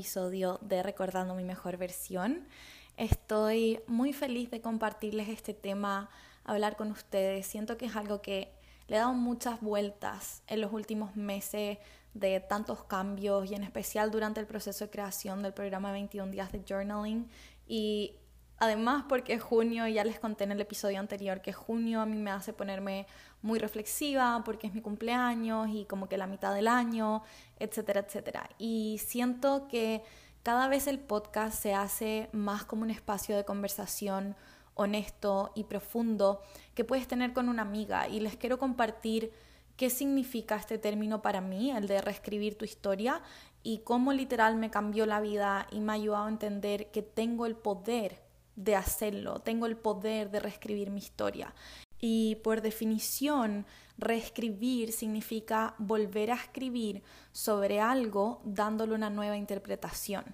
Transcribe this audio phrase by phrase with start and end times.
[0.00, 2.48] episodio de Recordando mi mejor versión.
[2.96, 6.08] Estoy muy feliz de compartirles este tema,
[6.42, 7.46] hablar con ustedes.
[7.46, 8.50] Siento que es algo que
[8.88, 11.76] le he dado muchas vueltas en los últimos meses
[12.14, 16.50] de tantos cambios y en especial durante el proceso de creación del programa 21 días
[16.50, 17.28] de journaling
[17.68, 18.14] y
[18.62, 22.30] Además, porque junio, ya les conté en el episodio anterior que junio a mí me
[22.30, 23.06] hace ponerme
[23.42, 27.22] muy reflexiva porque es mi cumpleaños y como que la mitad del año,
[27.58, 28.50] etcétera, etcétera.
[28.58, 30.02] Y siento que
[30.42, 34.36] cada vez el podcast se hace más como un espacio de conversación
[34.74, 36.42] honesto y profundo
[36.74, 39.32] que puedes tener con una amiga y les quiero compartir
[39.76, 43.22] qué significa este término para mí, el de reescribir tu historia
[43.62, 47.46] y cómo literal me cambió la vida y me ha ayudado a entender que tengo
[47.46, 48.22] el poder
[48.56, 51.54] de hacerlo, tengo el poder de reescribir mi historia.
[52.00, 53.66] Y por definición,
[53.98, 60.24] reescribir significa volver a escribir sobre algo dándole una nueva interpretación.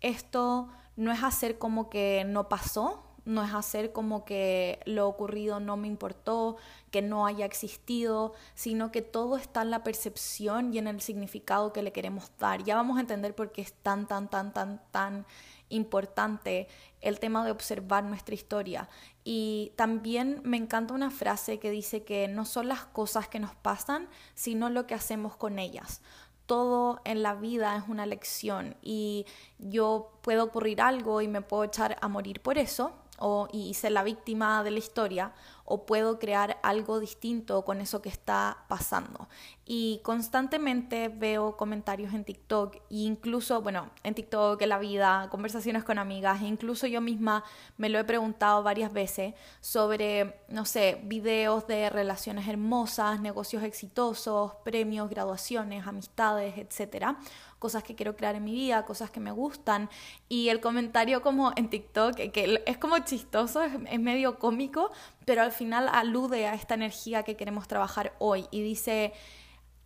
[0.00, 5.60] Esto no es hacer como que no pasó, no es hacer como que lo ocurrido
[5.60, 6.56] no me importó,
[6.90, 11.72] que no haya existido, sino que todo está en la percepción y en el significado
[11.72, 12.62] que le queremos dar.
[12.64, 15.26] Ya vamos a entender por qué es tan, tan, tan, tan, tan
[15.70, 16.68] importante
[17.04, 18.88] el tema de observar nuestra historia.
[19.22, 23.54] Y también me encanta una frase que dice que no son las cosas que nos
[23.54, 26.00] pasan, sino lo que hacemos con ellas.
[26.46, 29.26] Todo en la vida es una lección y
[29.58, 33.92] yo puedo ocurrir algo y me puedo echar a morir por eso, o, y ser
[33.92, 35.32] la víctima de la historia
[35.64, 39.28] o puedo crear algo distinto con eso que está pasando.
[39.64, 45.84] Y constantemente veo comentarios en TikTok e incluso, bueno, en TikTok, en la vida, conversaciones
[45.84, 47.44] con amigas, e incluso yo misma
[47.78, 54.52] me lo he preguntado varias veces sobre, no sé, videos de relaciones hermosas, negocios exitosos,
[54.64, 57.16] premios, graduaciones, amistades, etcétera
[57.64, 59.88] cosas que quiero crear en mi vida, cosas que me gustan.
[60.28, 64.92] Y el comentario como en TikTok, que es como chistoso, es, medio cómico,
[65.24, 69.14] pero al final alude a esta energía que queremos trabajar hoy y dice,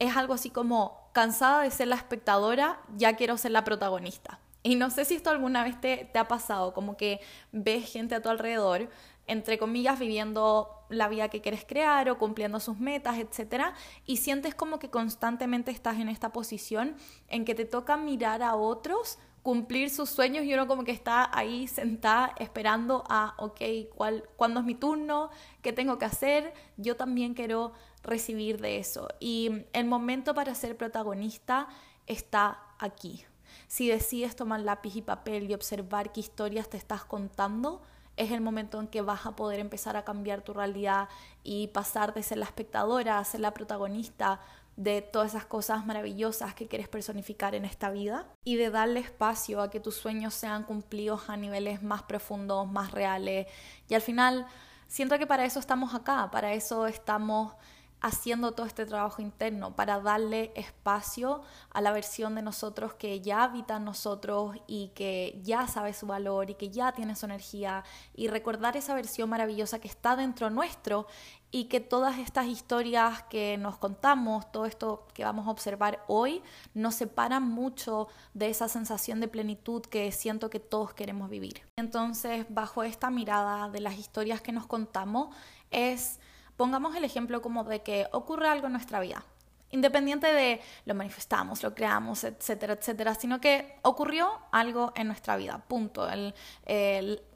[0.01, 4.41] es algo así como, cansada de ser la espectadora, ya quiero ser la protagonista.
[4.65, 7.21] Y no sé si esto alguna vez te, te ha pasado, como que
[7.53, 8.89] ves gente a tu alrededor
[9.29, 13.67] entre comillas, viviendo la vida que quieres crear o cumpliendo sus metas, etc.
[14.05, 16.97] Y sientes como que constantemente estás en esta posición
[17.29, 21.31] en que te toca mirar a otros cumplir sus sueños y uno como que está
[21.33, 23.61] ahí sentada esperando a, ok,
[23.95, 25.31] ¿cuál, ¿cuándo es mi turno?
[25.63, 26.53] ¿Qué tengo que hacer?
[26.77, 27.73] Yo también quiero
[28.03, 29.09] recibir de eso.
[29.21, 31.69] Y el momento para ser protagonista
[32.07, 33.25] está aquí.
[33.67, 37.83] Si decides tomar lápiz y papel y observar qué historias te estás contando,
[38.19, 41.09] es el momento en que vas a poder empezar a cambiar tu realidad
[41.45, 44.41] y pasar de ser la espectadora a ser la protagonista
[44.77, 49.61] de todas esas cosas maravillosas que quieres personificar en esta vida y de darle espacio
[49.61, 53.49] a que tus sueños sean cumplidos a niveles más profundos, más reales.
[53.89, 54.47] Y al final,
[54.87, 57.55] siento que para eso estamos acá, para eso estamos
[58.01, 63.43] haciendo todo este trabajo interno para darle espacio a la versión de nosotros que ya
[63.43, 67.85] habita en nosotros y que ya sabe su valor y que ya tiene su energía
[68.15, 71.07] y recordar esa versión maravillosa que está dentro nuestro
[71.51, 76.43] y que todas estas historias que nos contamos, todo esto que vamos a observar hoy,
[76.75, 81.63] nos separan mucho de esa sensación de plenitud que siento que todos queremos vivir.
[81.77, 85.35] Entonces, bajo esta mirada de las historias que nos contamos,
[85.71, 86.21] es
[86.59, 89.25] pongamos el ejemplo como de que ocurre algo en nuestra vida,
[89.71, 95.63] independiente de lo manifestamos, lo creamos, etcétera, etcétera, sino que ocurrió algo en nuestra vida,
[95.69, 96.09] punto.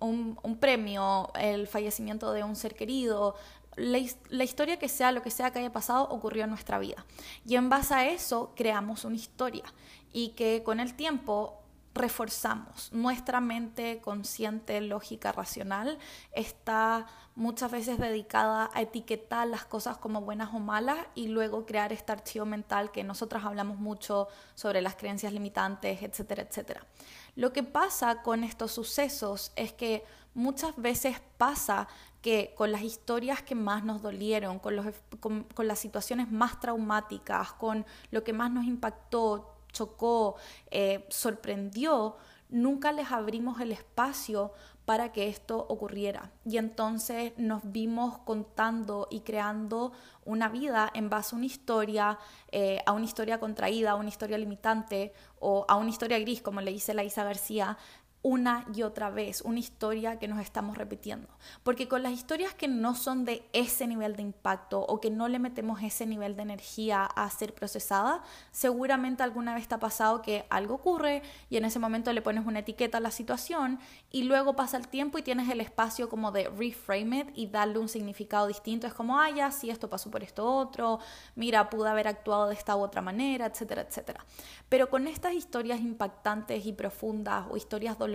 [0.00, 3.36] un, premio, el fallecimiento de un ser querido,
[3.76, 7.06] la, historia que sea, lo que sea que haya pasado, ocurrió en nuestra vida.
[7.46, 9.64] Y en base a eso creamos una historia
[10.12, 11.61] y que con el tiempo
[11.94, 12.92] reforzamos.
[12.92, 15.98] Nuestra mente consciente, lógica, racional
[16.32, 21.92] está muchas veces dedicada a etiquetar las cosas como buenas o malas y luego crear
[21.92, 26.86] este archivo mental que nosotras hablamos mucho sobre las creencias limitantes, etcétera, etcétera.
[27.34, 30.04] Lo que pasa con estos sucesos es que
[30.34, 31.88] muchas veces pasa
[32.22, 34.86] que con las historias que más nos dolieron, con, los,
[35.18, 40.36] con, con las situaciones más traumáticas, con lo que más nos impactó, chocó,
[40.70, 42.16] eh, sorprendió,
[42.48, 44.52] nunca les abrimos el espacio
[44.84, 46.32] para que esto ocurriera.
[46.44, 49.92] Y entonces nos vimos contando y creando
[50.24, 52.18] una vida en base a una historia,
[52.50, 56.60] eh, a una historia contraída, a una historia limitante o a una historia gris, como
[56.60, 57.78] le dice la Isa García,
[58.22, 61.28] una y otra vez, una historia que nos estamos repitiendo.
[61.62, 65.28] Porque con las historias que no son de ese nivel de impacto o que no
[65.28, 68.22] le metemos ese nivel de energía a ser procesada,
[68.52, 72.46] seguramente alguna vez te ha pasado que algo ocurre y en ese momento le pones
[72.46, 73.80] una etiqueta a la situación
[74.10, 77.78] y luego pasa el tiempo y tienes el espacio como de reframe it y darle
[77.78, 78.86] un significado distinto.
[78.86, 81.00] Es como, ah, ya, esto pasó por esto otro,
[81.34, 84.24] mira, pude haber actuado de esta u otra manera, etcétera, etcétera.
[84.68, 88.11] Pero con estas historias impactantes y profundas o historias dolorosas,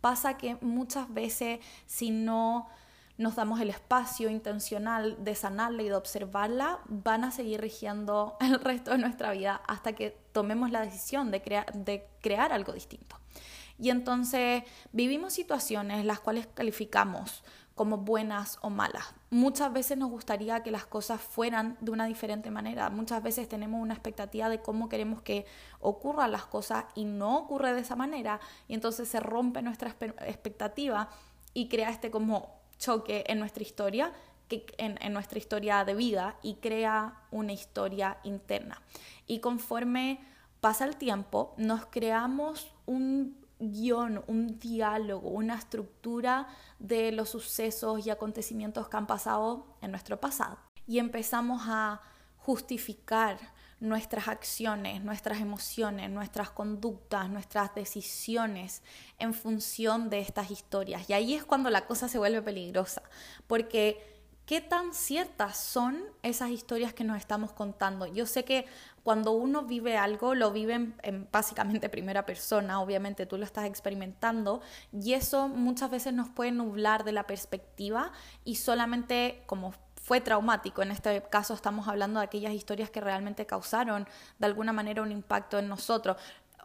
[0.00, 2.68] pasa que muchas veces si no
[3.16, 8.60] nos damos el espacio intencional de sanarla y de observarla, van a seguir rigiendo el
[8.60, 11.40] resto de nuestra vida hasta que tomemos la decisión de,
[11.74, 13.16] de crear algo distinto.
[13.80, 17.44] Y entonces vivimos situaciones las cuales calificamos
[17.78, 19.14] como buenas o malas.
[19.30, 22.90] Muchas veces nos gustaría que las cosas fueran de una diferente manera.
[22.90, 25.46] Muchas veces tenemos una expectativa de cómo queremos que
[25.80, 29.90] ocurran las cosas y no ocurre de esa manera y entonces se rompe nuestra
[30.26, 31.08] expectativa
[31.54, 34.12] y crea este como choque en nuestra historia
[34.78, 38.82] en, nuestra historia de vida y crea una historia interna.
[39.26, 40.20] Y conforme
[40.60, 48.10] pasa el tiempo, nos creamos un guion, un diálogo, una estructura de los sucesos y
[48.10, 50.58] acontecimientos que han pasado en nuestro pasado.
[50.86, 52.00] Y empezamos a
[52.36, 53.38] justificar
[53.80, 58.82] nuestras acciones, nuestras emociones, nuestras conductas, nuestras decisiones
[59.18, 61.08] en función de estas historias.
[61.08, 63.02] Y ahí es cuando la cosa se vuelve peligrosa,
[63.46, 64.17] porque
[64.48, 68.06] ¿qué tan ciertas son esas historias que nos estamos contando?
[68.06, 68.64] Yo sé que
[69.02, 74.62] cuando uno vive algo, lo vive en, básicamente primera persona, obviamente tú lo estás experimentando,
[74.90, 78.10] y eso muchas veces nos puede nublar de la perspectiva
[78.42, 80.80] y solamente como fue traumático.
[80.80, 84.08] En este caso estamos hablando de aquellas historias que realmente causaron
[84.38, 86.16] de alguna manera un impacto en nosotros.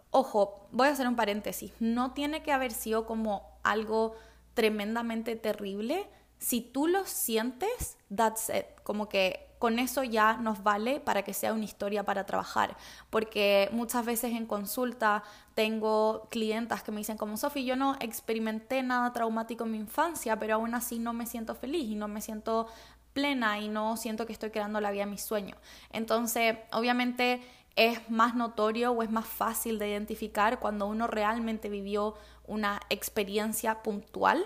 [0.10, 4.16] Ojo, voy a hacer un paréntesis, no tiene que haber sido como algo
[4.54, 6.08] tremendamente terrible.
[6.44, 8.66] Si tú lo sientes, that's it.
[8.84, 12.76] Como que con eso ya nos vale para que sea una historia para trabajar.
[13.10, 15.24] Porque muchas veces en consulta
[15.54, 20.38] tengo clientas que me dicen como, Sofi, yo no experimenté nada traumático en mi infancia,
[20.38, 22.68] pero aún así no me siento feliz y no me siento
[23.14, 25.56] plena y no siento que estoy creando la vida de mi sueño.
[25.94, 27.42] Entonces, obviamente
[27.78, 33.82] es más notorio o es más fácil de identificar cuando uno realmente vivió una experiencia
[33.82, 34.46] puntual,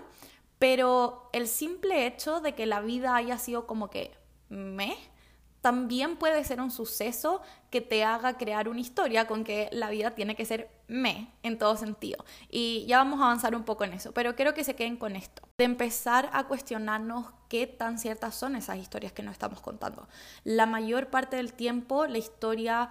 [0.59, 4.11] pero el simple hecho de que la vida haya sido como que
[4.49, 4.97] me,
[5.61, 10.11] también puede ser un suceso que te haga crear una historia con que la vida
[10.15, 12.23] tiene que ser me en todo sentido.
[12.49, 15.15] Y ya vamos a avanzar un poco en eso, pero quiero que se queden con
[15.15, 20.07] esto, de empezar a cuestionarnos qué tan ciertas son esas historias que nos estamos contando.
[20.43, 22.89] La mayor parte del tiempo la historia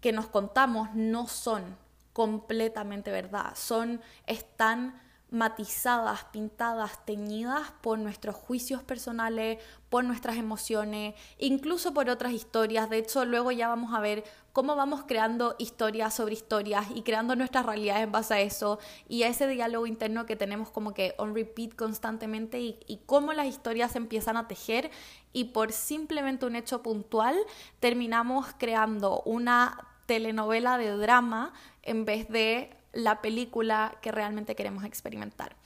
[0.00, 1.76] que nos contamos no son
[2.12, 5.00] completamente verdad, son están
[5.34, 9.58] matizadas, pintadas, teñidas por nuestros juicios personales,
[9.90, 12.88] por nuestras emociones, incluso por otras historias.
[12.88, 17.34] De hecho, luego ya vamos a ver cómo vamos creando historias sobre historias y creando
[17.34, 18.78] nuestras realidades en base a eso
[19.08, 23.46] y a ese diálogo interno que tenemos como que on repeat constantemente y, cómo las
[23.46, 24.90] historias se empiezan a tejer
[25.32, 27.36] y por simplemente un hecho puntual
[27.80, 31.52] terminamos creando una telenovela de drama
[31.82, 35.56] en vez de la película que realmente queremos experimentar.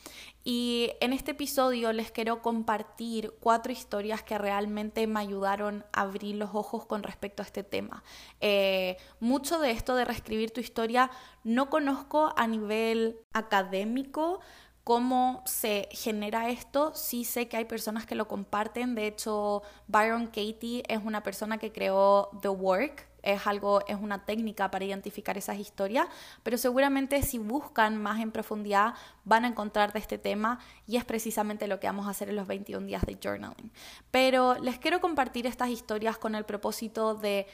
[0.45, 6.37] Y en este episodio les quiero compartir cuatro historias que realmente me ayudaron a abrir
[6.37, 8.03] los ojos con respecto a este tema.
[8.41, 11.11] Eh, mucho de esto de reescribir tu historia
[11.45, 14.41] no conozco a nivel académico,
[14.85, 16.93] cómo se genera esto.
[16.95, 18.95] Sí sé que hay personas que lo comparten.
[18.95, 24.25] De hecho, Byron Katie es una persona que creó The Work, es algo, es una
[24.25, 26.07] técnica para identificar esas historias,
[26.43, 28.95] pero seguramente si buscan más en profundidad
[29.25, 32.37] van a encontrar de este tema y es precisamente lo que vamos a hacer en
[32.37, 33.71] los 21 días de journaling.
[34.11, 37.47] Pero les quiero compartir estas historias con el propósito de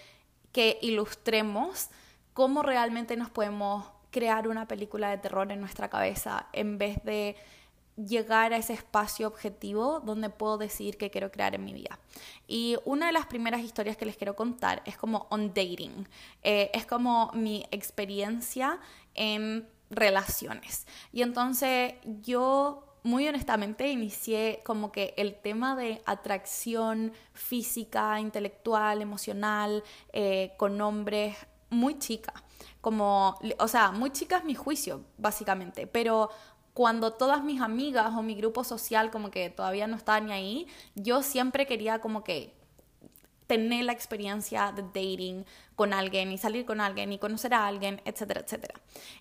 [0.53, 1.91] que ilustremos
[2.33, 7.37] cómo realmente nos podemos crear una película de terror en nuestra cabeza en vez de
[7.97, 11.99] llegar a ese espacio objetivo donde puedo decidir qué quiero crear en mi vida.
[12.47, 16.09] Y una de las primeras historias que les quiero contar es como on dating,
[16.43, 18.81] eh, es como mi experiencia
[19.15, 20.87] en relaciones.
[21.13, 29.85] Y entonces yo muy honestamente inicié como que el tema de atracción física, intelectual, emocional,
[30.13, 31.37] eh, con hombres
[31.69, 32.33] muy chica.
[32.81, 36.31] Como, o sea, muy chica es mi juicio, básicamente, pero
[36.75, 40.67] cuando todas mis amigas o mi grupo social como que todavía no estaban ahí,
[40.97, 42.53] yo siempre quería como que
[43.47, 45.45] tener la experiencia de dating
[45.77, 48.75] con alguien y salir con alguien y conocer a alguien, etcétera, etcétera.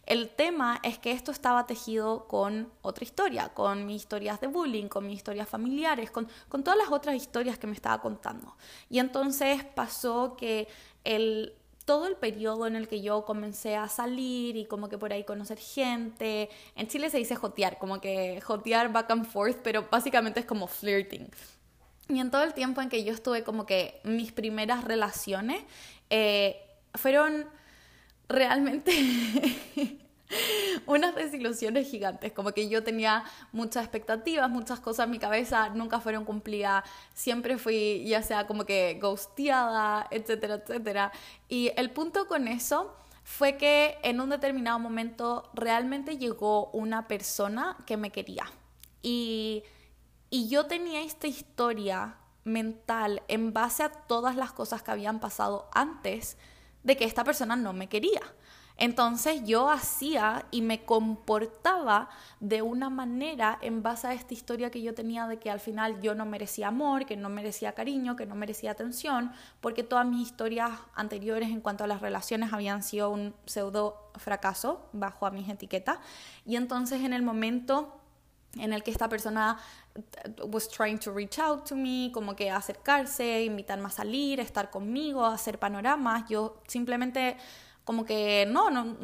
[0.05, 4.87] El tema es que esto estaba tejido con otra historia, con mis historias de bullying,
[4.87, 8.55] con mis historias familiares, con, con todas las otras historias que me estaba contando.
[8.89, 10.67] Y entonces pasó que
[11.03, 11.53] el
[11.85, 15.23] todo el periodo en el que yo comencé a salir y como que por ahí
[15.23, 20.39] conocer gente, en Chile se dice jotear, como que jotear back and forth, pero básicamente
[20.39, 21.29] es como flirting.
[22.09, 25.63] Y en todo el tiempo en que yo estuve como que mis primeras relaciones
[26.09, 26.61] eh,
[26.93, 27.47] fueron
[28.29, 28.91] realmente
[30.85, 35.99] unas desilusiones gigantes, como que yo tenía muchas expectativas, muchas cosas en mi cabeza, nunca
[35.99, 41.11] fueron cumplidas, siempre fui ya sea como que ghosteada, etcétera, etcétera.
[41.47, 47.77] Y el punto con eso fue que en un determinado momento realmente llegó una persona
[47.85, 48.45] que me quería.
[49.01, 49.63] Y
[50.33, 55.69] y yo tenía esta historia mental en base a todas las cosas que habían pasado
[55.75, 56.39] antes
[56.81, 58.19] de que esta persona no me quería.
[58.77, 64.81] Entonces yo hacía y me comportaba de una manera en base a esta historia que
[64.81, 68.25] yo tenía de que al final yo no merecía amor, que no merecía cariño, que
[68.25, 73.09] no merecía atención, porque todas mis historias anteriores en cuanto a las relaciones habían sido
[73.09, 75.99] un pseudo fracaso bajo a mis etiquetas.
[76.45, 77.99] Y entonces en el momento
[78.57, 79.57] en el que esta persona
[80.45, 85.25] was trying to reach out to me, como que acercarse, invitarme a salir, estar conmigo,
[85.25, 86.27] hacer panoramas.
[86.29, 87.37] Yo simplemente
[87.83, 88.97] como que no, no,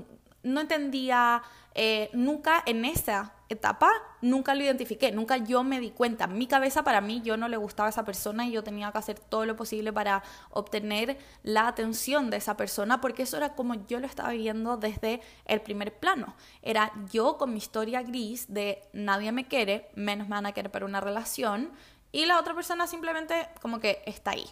[0.44, 1.42] no entendía
[1.76, 3.90] eh, nunca en esa etapa,
[4.22, 6.28] nunca lo identifiqué, nunca yo me di cuenta.
[6.28, 8.98] mi cabeza para mí yo no le gustaba a esa persona y yo tenía que
[8.98, 13.76] hacer todo lo posible para obtener la atención de esa persona porque eso era como
[13.88, 16.36] yo lo estaba viendo desde el primer plano.
[16.62, 20.72] Era yo con mi historia gris de nadie me quiere, menos me van a querer
[20.72, 21.72] para una relación
[22.12, 24.46] y la otra persona simplemente como que está ahí.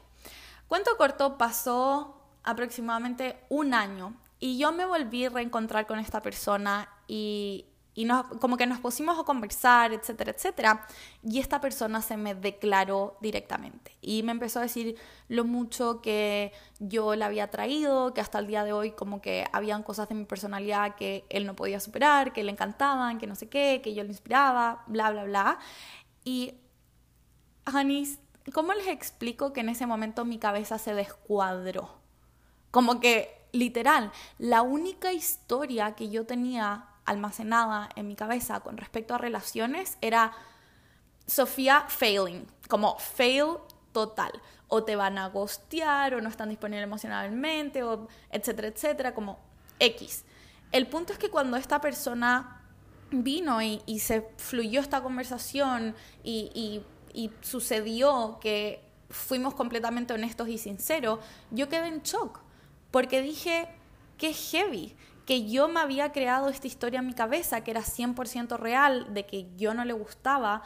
[0.68, 6.90] Cuento corto, pasó aproximadamente un año y yo me volví a reencontrar con esta persona
[7.08, 7.66] y,
[8.40, 10.88] como que nos pusimos a conversar, etcétera, etcétera.
[11.24, 14.96] Y esta persona se me declaró directamente y me empezó a decir
[15.28, 19.46] lo mucho que yo le había traído, que hasta el día de hoy como que
[19.52, 23.34] habían cosas de mi personalidad que él no podía superar, que le encantaban, que no
[23.34, 25.60] sé qué, que yo le inspiraba, bla, bla, bla.
[26.24, 26.54] Y,
[27.66, 28.20] Hanis,
[28.54, 31.97] ¿cómo les explico que en ese momento mi cabeza se descuadró?
[32.78, 39.16] Como que literal, la única historia que yo tenía almacenada en mi cabeza con respecto
[39.16, 40.32] a relaciones era
[41.26, 43.56] Sofía failing, como fail
[43.94, 44.32] total.
[44.68, 49.40] O te van a gostear, o no están disponibles emocionalmente, o etcétera, etcétera, como
[49.80, 50.24] X.
[50.72, 52.62] El punto es que cuando esta persona
[53.10, 61.22] vino y, se fluyó esta conversación y, y sucedió que fuimos completamente honestos y sinceros,
[61.50, 62.46] yo quedé en shock
[62.92, 63.68] porque dije,
[64.18, 68.58] qué heavy, que yo me había creado esta historia en mi cabeza, que era 100%
[68.58, 70.64] real, de que yo no le gustaba,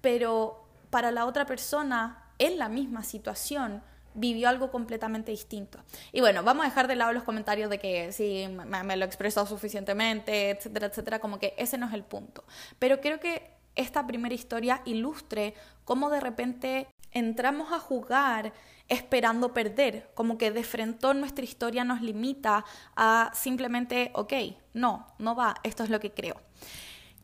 [0.00, 3.82] pero para la otra persona, en la misma situación,
[4.14, 5.78] vivió algo completamente distinto.
[6.12, 9.04] Y bueno, vamos a dejar de lado los comentarios de que sí, me, me lo
[9.04, 12.44] he expresado suficientemente, etcétera, etcétera, como que ese no es el punto.
[12.78, 18.52] Pero creo que esta primera historia ilustre cómo de repente entramos a jugar
[18.90, 22.64] esperando perder, como que de frente nuestra historia nos limita
[22.96, 24.32] a simplemente, ok,
[24.74, 26.36] no, no va, esto es lo que creo.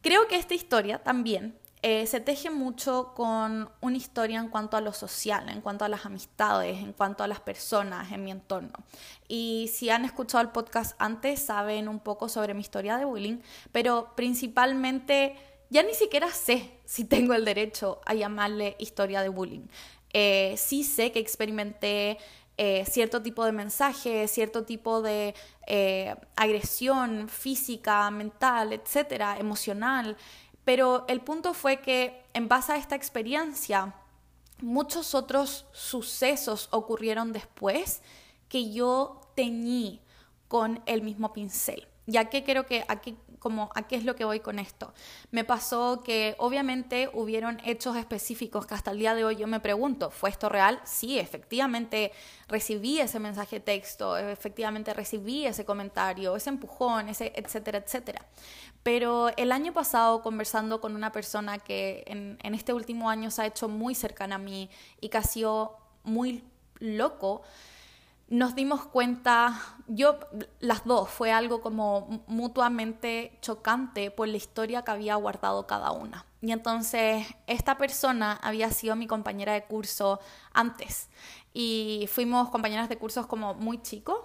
[0.01, 4.81] Creo que esta historia también eh, se teje mucho con una historia en cuanto a
[4.81, 8.73] lo social, en cuanto a las amistades, en cuanto a las personas en mi entorno.
[9.29, 13.39] Y si han escuchado el podcast antes, saben un poco sobre mi historia de bullying,
[13.73, 15.37] pero principalmente
[15.69, 19.67] ya ni siquiera sé si tengo el derecho a llamarle historia de bullying.
[20.19, 22.17] Eh, sí sé que experimenté
[22.57, 25.35] eh, cierto tipo de mensaje, cierto tipo de
[25.67, 30.17] eh, agresión física, mental, etcétera, emocional.
[30.65, 33.95] Pero el punto fue que en base a esta experiencia,
[34.63, 38.01] muchos otros sucesos ocurrieron después
[38.49, 40.01] que yo teñí
[40.49, 41.87] con el mismo pincel.
[42.07, 44.93] Ya que creo que aquí como a qué es lo que voy con esto.
[45.31, 49.61] Me pasó que obviamente hubieron hechos específicos que hasta el día de hoy yo me
[49.61, 50.81] pregunto, ¿fue esto real?
[50.85, 52.11] Sí, efectivamente
[52.49, 58.27] recibí ese mensaje de texto, efectivamente recibí ese comentario, ese empujón, ese etcétera, etcétera.
[58.83, 63.43] Pero el año pasado conversando con una persona que en, en este último año se
[63.43, 64.71] ha hecho muy cercana a mí
[65.01, 66.43] y que ha sido muy
[66.81, 67.43] loco,
[68.29, 70.19] nos dimos cuenta, yo,
[70.59, 76.27] las dos, fue algo como mutuamente chocante por la historia que había guardado cada una.
[76.41, 80.21] Y entonces esta persona había sido mi compañera de curso
[80.53, 81.09] antes
[81.55, 84.19] y fuimos compañeras de cursos como muy chicos,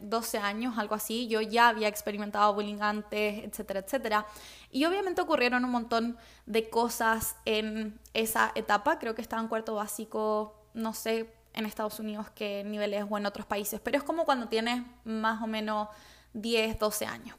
[0.00, 1.28] 12 eh, años, algo así.
[1.28, 4.26] Yo ya había experimentado bullying antes, etcétera, etcétera.
[4.72, 8.98] Y obviamente ocurrieron un montón de cosas en esa etapa.
[8.98, 13.26] Creo que estaba en cuarto básico, no sé en Estados Unidos qué niveles o en
[13.26, 15.88] otros países, pero es como cuando tienes más o menos
[16.34, 17.36] 10, 12 años.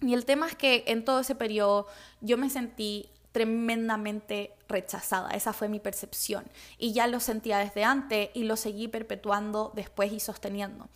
[0.00, 1.86] Y el tema es que en todo ese periodo
[2.20, 5.30] yo me sentí tremendamente rechazada.
[5.30, 6.44] Esa fue mi percepción.
[6.78, 10.88] Y ya lo sentía desde antes y lo seguí perpetuando después y sosteniendo.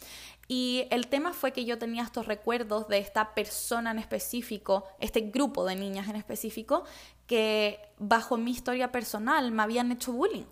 [0.46, 5.20] Y el tema fue que yo tenía estos recuerdos de esta persona en específico, este
[5.20, 6.84] grupo de niñas en específico,
[7.26, 10.44] que bajo mi historia personal me habían hecho bullying.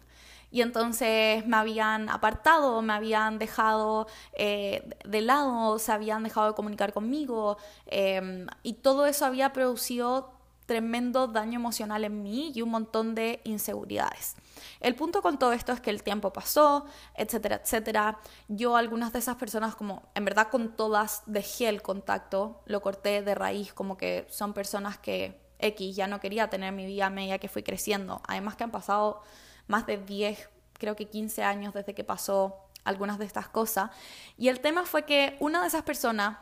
[0.53, 6.55] Y entonces me habían apartado, me habían dejado eh, de lado, se habían dejado de
[6.55, 7.57] comunicar conmigo.
[7.87, 10.31] Eh, y todo eso había producido
[10.67, 14.37] tremendo daño emocional en mí y un montón de inseguridades.
[14.81, 18.19] El punto con todo esto es que el tiempo pasó, etcétera, etcétera.
[18.49, 23.23] Yo algunas de esas personas, como en verdad con todas dejé el contacto, lo corté
[23.23, 27.07] de raíz, como que son personas que X ya no quería tener en mi vida
[27.07, 28.21] a medida que fui creciendo.
[28.27, 29.23] Además que han pasado
[29.73, 33.91] más de 10, creo que 15 años desde que pasó algunas de estas cosas.
[34.37, 36.37] Y el tema fue que una de esas personas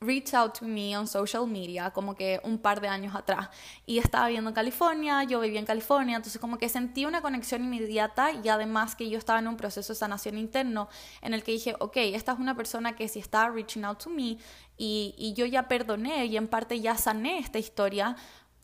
[0.00, 3.48] reach out to me on social media como que un par de años atrás
[3.86, 7.62] y estaba viviendo en California, yo vivía en California, entonces como que sentí una conexión
[7.64, 10.88] inmediata y además que yo estaba en un proceso de sanación interno
[11.20, 14.10] en el que dije, ok, esta es una persona que si está reaching out to
[14.10, 14.38] me
[14.76, 18.16] y, y yo ya perdoné y en parte ya sané esta historia,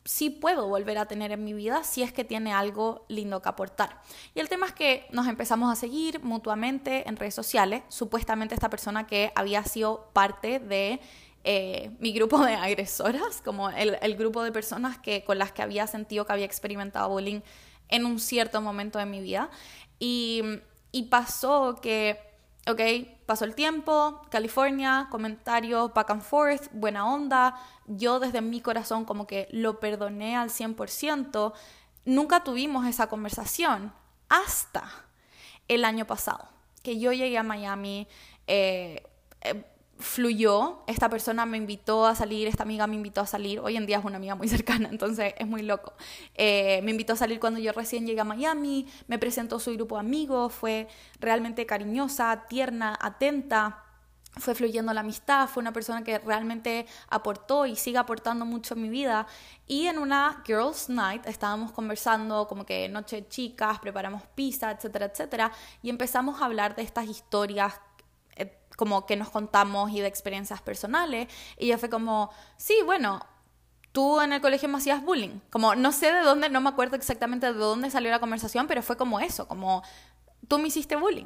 [0.09, 3.49] sí puedo volver a tener en mi vida si es que tiene algo lindo que
[3.49, 4.01] aportar.
[4.33, 8.71] Y el tema es que nos empezamos a seguir mutuamente en redes sociales, supuestamente esta
[8.71, 10.99] persona que había sido parte de
[11.43, 15.85] eh, mi grupo de agresoras, como el, grupo de personas que, con las que había
[15.85, 17.41] sentido que había experimentado bullying
[17.87, 19.51] en un cierto momento de mi vida.
[19.99, 20.41] Y
[21.11, 22.28] pasó que,
[22.69, 22.81] ok,
[23.25, 27.55] pasó el tiempo, California, comentarios back and forth, buena onda,
[27.87, 31.53] yo desde mi corazón como que lo perdoné al 100%,
[32.05, 33.93] nunca tuvimos esa conversación
[34.29, 34.83] hasta
[35.67, 36.49] el año pasado,
[36.83, 38.07] que yo llegué a Miami.
[38.47, 39.03] Eh,
[39.41, 39.63] eh,
[39.99, 43.85] fluyó, esta persona me invitó a salir, esta amiga me invitó a salir, hoy en
[43.85, 45.93] día es una amiga muy cercana, entonces es muy loco.
[46.35, 49.95] Eh, me invitó a salir cuando yo recién llegué a Miami, me presentó su grupo
[49.95, 50.87] de amigos, fue
[51.19, 53.83] realmente cariñosa, tierna, atenta.
[54.37, 58.83] Fue fluyendo la amistad, fue una persona que realmente aportó y sigue aportando mucho en
[58.83, 59.25] mi vida.
[59.65, 65.51] Y en una Girls Night estábamos conversando como que noche chicas, preparamos pizza, etcétera, etcétera.
[65.81, 67.81] Y empezamos a hablar de estas historias
[68.79, 71.27] como que nos contamos y de experiencias personales.
[71.57, 73.25] Y ella fue como, sí, bueno,
[73.91, 75.41] tú en el colegio me hacías bullying.
[75.49, 78.81] Como, no sé de dónde, no me acuerdo exactamente de dónde salió la conversación, pero
[78.81, 79.83] fue como eso, como,
[80.47, 81.25] tú me hiciste bullying.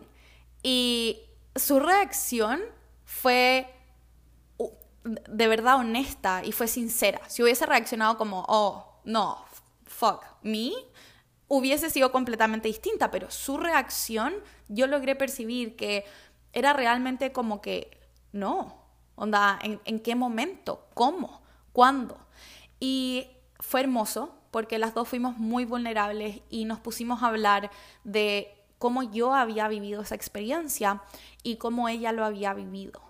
[0.63, 1.19] Y
[1.55, 2.59] su reacción
[3.05, 3.71] fue
[5.03, 7.21] de verdad honesta y fue sincera.
[7.27, 9.45] Si hubiese reaccionado como, oh, no,
[9.85, 10.71] fuck, me,
[11.47, 14.33] hubiese sido completamente distinta, pero su reacción
[14.69, 16.03] yo logré percibir que
[16.53, 17.99] era realmente como que,
[18.31, 18.77] no,
[19.15, 20.87] onda, ¿en, ¿en qué momento?
[20.93, 21.41] ¿Cómo?
[21.73, 22.17] ¿Cuándo?
[22.79, 23.27] Y
[23.59, 27.71] fue hermoso porque las dos fuimos muy vulnerables y nos pusimos a hablar
[28.03, 31.01] de cómo yo había vivido esa experiencia
[31.41, 33.01] y cómo ella lo había vivido.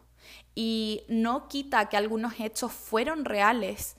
[0.56, 3.97] Y no quita que algunos hechos fueron reales,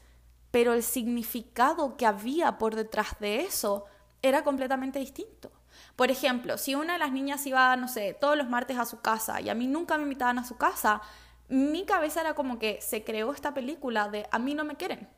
[0.50, 3.86] pero el significado que había por detrás de eso
[4.22, 5.50] era completamente distinto.
[5.96, 9.00] Por ejemplo, si una de las niñas iba, no sé, todos los martes a su
[9.00, 11.00] casa y a mí nunca me invitaban a su casa,
[11.48, 15.08] mi cabeza era como que se creó esta película de a mí no me quieren.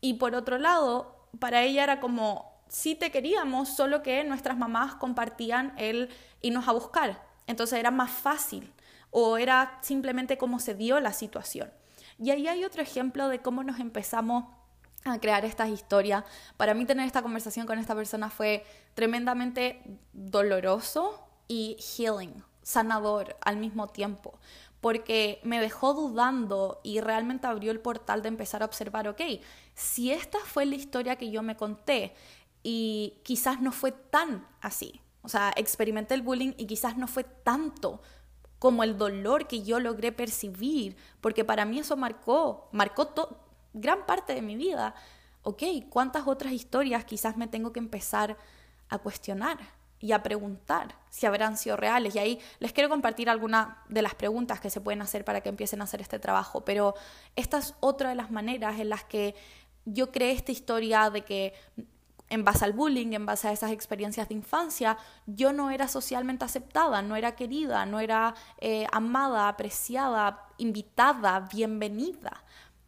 [0.00, 4.94] Y por otro lado, para ella era como, sí te queríamos, solo que nuestras mamás
[4.94, 6.10] compartían el
[6.42, 7.22] irnos a buscar.
[7.46, 8.72] Entonces era más fácil
[9.10, 11.72] o era simplemente como se dio la situación.
[12.18, 14.44] Y ahí hay otro ejemplo de cómo nos empezamos
[15.04, 16.24] a crear estas historias.
[16.56, 18.64] Para mí tener esta conversación con esta persona fue
[18.94, 24.38] tremendamente doloroso y healing, sanador al mismo tiempo,
[24.80, 29.20] porque me dejó dudando y realmente abrió el portal de empezar a observar, ok,
[29.74, 32.14] si esta fue la historia que yo me conté
[32.62, 37.24] y quizás no fue tan así, o sea, experimenté el bullying y quizás no fue
[37.24, 38.00] tanto
[38.58, 43.43] como el dolor que yo logré percibir, porque para mí eso marcó, marcó todo
[43.74, 44.94] gran parte de mi vida,
[45.42, 48.36] ok, ¿cuántas otras historias quizás me tengo que empezar
[48.88, 49.58] a cuestionar?
[50.00, 52.14] y a preguntar si habrán sido reales.
[52.14, 55.48] Y ahí les quiero compartir algunas de las preguntas que se pueden hacer para que
[55.48, 56.62] empiecen a hacer este trabajo.
[56.62, 56.94] Pero
[57.36, 59.34] esta es otra de las maneras en las que
[59.86, 61.54] yo creé esta historia de que
[62.28, 66.44] en base al bullying, en base a esas experiencias de infancia, yo no era socialmente
[66.44, 72.44] aceptada, no era querida, no era eh, amada, apreciada, invitada, bienvenida.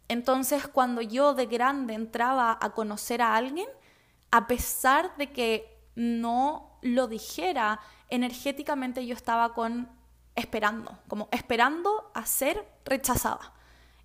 [0.08, 3.68] Entonces, cuando yo de grande entraba a conocer a alguien,
[4.30, 9.88] a pesar de que no lo dijera, energéticamente yo estaba con
[10.36, 13.52] esperando, como esperando a ser rechazada.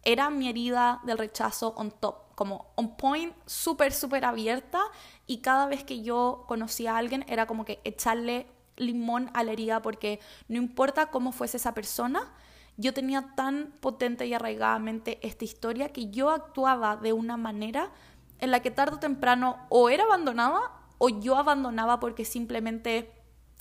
[0.04, 4.82] Era mi herida del rechazo on top, como on point, súper, súper abierta
[5.28, 9.52] y cada vez que yo conocía a alguien era como que echarle limón a la
[9.52, 12.34] herida porque no importa cómo fuese esa persona,
[12.82, 17.92] yo tenía tan potente y arraigadamente esta historia que yo actuaba de una manera
[18.40, 20.60] en la que tarde o temprano o era abandonada
[20.98, 23.12] o yo abandonaba porque simplemente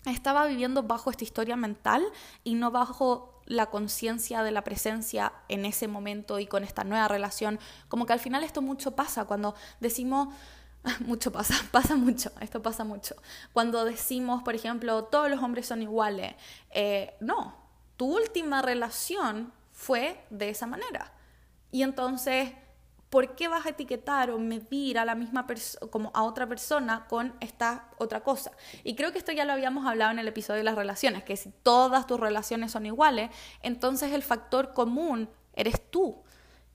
[0.07, 2.03] estaba viviendo bajo esta historia mental
[2.45, 7.09] y no bajo la conciencia de la presencia en ese momento y con esta nueva
[7.09, 7.59] relación.
[7.89, 10.29] Como que al final esto mucho pasa cuando decimos,
[11.01, 13.17] mucho pasa, pasa mucho, esto pasa mucho.
[13.53, 16.35] Cuando decimos, por ejemplo, todos los hombres son iguales,
[16.71, 17.60] eh, no,
[18.01, 21.13] tu última relación fue de esa manera.
[21.71, 22.51] Y entonces,
[23.11, 27.07] ¿por qué vas a etiquetar o medir a la misma persona, como a otra persona
[27.09, 28.53] con esta otra cosa?
[28.85, 31.37] Y creo que esto ya lo habíamos hablado en el episodio de las relaciones, que
[31.37, 33.29] si todas tus relaciones son iguales,
[33.61, 36.23] entonces el factor común eres tú.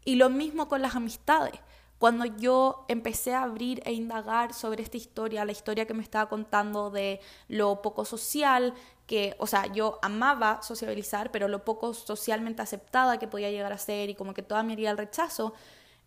[0.04, 1.60] Y lo mismo con las amistades.
[1.98, 6.30] Cuando yo empecé a abrir e indagar sobre esta historia, la historia que me estaba
[6.30, 8.76] contando de lo poco social,
[9.08, 13.78] que, o sea, yo amaba sociabilizar, pero lo poco socialmente aceptada que podía llegar a
[13.78, 15.54] ser y como que toda mi herida al rechazo,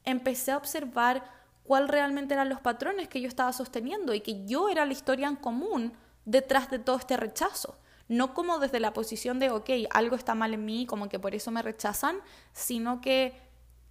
[0.04, 1.22] empecé a observar
[1.64, 5.28] cuál realmente eran los patrones que yo estaba sosteniendo y que yo era la historia
[5.28, 5.92] en común
[6.24, 7.78] detrás de todo este rechazo.
[8.08, 11.34] No como desde la posición de, ok, algo está mal en mí, como que por
[11.34, 12.20] eso me rechazan,
[12.54, 13.38] sino que,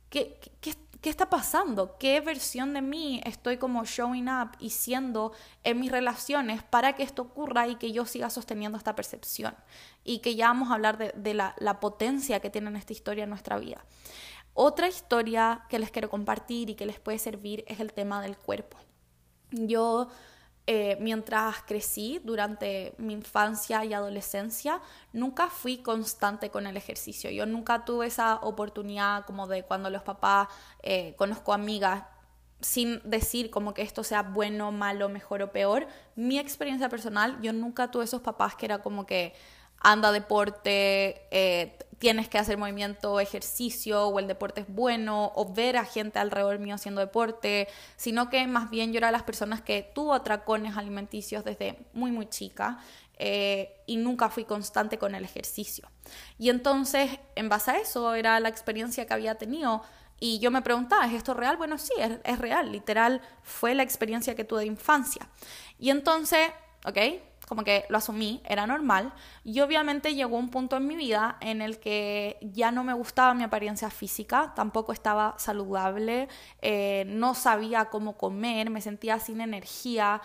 [0.09, 1.97] ¿qué, qué, ¿qué está pasando?
[1.97, 5.33] ¿Qué versión de mí estoy como showing up y siendo
[5.63, 9.55] en mis relaciones para que esto ocurra y que yo siga sosteniendo esta percepción?
[10.03, 13.29] Y que ya vamos a hablar de, la, la, potencia que tiene esta historia en
[13.29, 13.85] nuestra vida.
[14.53, 18.37] Otra historia que les quiero compartir y que les puede servir es el tema del
[18.37, 18.77] cuerpo.
[19.51, 20.09] Yo
[20.69, 24.81] eh, mientras crecí durante mi infancia y adolescencia,
[25.13, 27.31] nunca fui constante con el ejercicio.
[27.31, 30.49] Yo nunca tuve esa oportunidad como de cuando los papás,
[30.83, 32.03] eh, conozco amigas,
[32.59, 35.87] sin decir como que esto sea bueno, malo, mejor o peor.
[36.15, 39.33] Mi experiencia personal, yo nunca tuve esos papás que era como que
[39.79, 45.77] anda deporte, eh, tienes que hacer movimiento, ejercicio, o el deporte es bueno, o ver
[45.77, 49.89] a gente alrededor mío haciendo deporte, sino que más bien yo era las personas que
[49.95, 52.79] tuvo atracones alimenticios desde muy, muy chica.
[53.19, 55.89] Eh, y nunca fui constante con el ejercicio.
[56.37, 59.81] Y entonces, en base a eso, era la experiencia que había tenido.
[60.19, 61.57] Y yo me preguntaba, ¿es esto real?
[61.57, 62.71] Bueno, sí, es, es real.
[62.71, 65.27] Literal, fue la experiencia que tuve de infancia.
[65.79, 66.51] Y entonces,
[66.85, 66.97] ¿ok?
[67.47, 69.13] Como que lo asumí, era normal.
[69.43, 73.33] Y obviamente llegó un punto en mi vida en el que ya no me gustaba
[73.33, 76.27] mi apariencia física, tampoco estaba saludable,
[76.61, 80.21] eh, no sabía cómo comer, me sentía sin energía,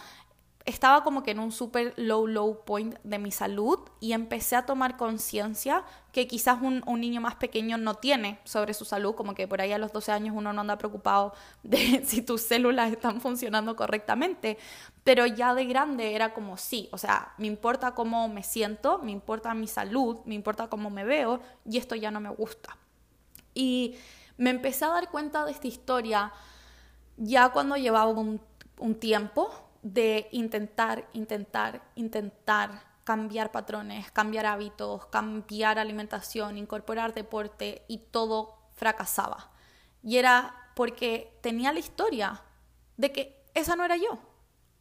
[0.65, 4.65] estaba como que en un super low, low point de mi salud y empecé a
[4.65, 9.49] tomar conciencia que quizás un, niño más pequeño no tiene sobre su salud, como que
[9.49, 13.21] por ahí a los 12 años uno no anda preocupado de si tus células están
[13.21, 14.59] funcionando correctamente,
[15.05, 19.11] pero ya de grande era como sí, o sea, me importa cómo me siento, me
[19.11, 22.77] importa mi salud, me importa cómo me veo y esto ya no me gusta.
[23.55, 23.97] Y
[24.37, 26.33] me empecé a dar cuenta de esta historia
[27.17, 29.51] ya cuando llevaba un tiempo,
[29.83, 39.51] de intentar, intentar, intentar cambiar patrones, cambiar hábitos, cambiar alimentación, incorporar deporte y todo fracasaba.
[40.03, 42.43] Y era porque tenía la historia
[42.97, 44.19] de que esa no era yo.